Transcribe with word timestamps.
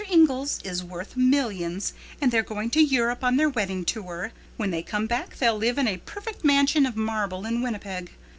Inglis 0.09 0.57
is 0.63 0.83
worth 0.83 1.15
millions, 1.15 1.93
and 2.19 2.31
they're 2.31 2.41
going 2.41 2.71
to 2.71 2.81
Europe 2.81 3.23
on 3.23 3.35
their 3.37 3.49
wedding 3.49 3.85
tour. 3.85 4.31
When 4.57 4.71
they 4.71 4.81
come 4.81 5.05
back 5.05 5.37
they'll 5.37 5.57
live 5.57 5.77
in 5.77 5.87
a 5.87 5.97
perfect 5.97 6.43
mansion 6.43 6.87
of 6.87 6.95
marble 6.97 7.45
in 7.45 7.61
Winnipeg. 7.61 8.09